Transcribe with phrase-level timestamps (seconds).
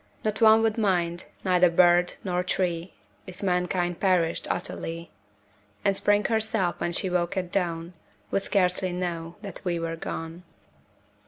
[0.23, 2.95] Not one would mind, neither bird nor tree
[3.27, 5.11] If mankind perished utterly;
[5.85, 7.93] And Spring herself, when she woke at dawn,
[8.31, 10.41] Would scarcely know that we were gone.